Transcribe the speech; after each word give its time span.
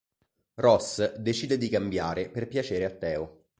Ross 0.55 1.15
decide 1.17 1.59
di 1.59 1.69
cambiare 1.69 2.27
per 2.29 2.47
piacere 2.47 2.85
a 2.85 2.89
Teo. 2.89 3.43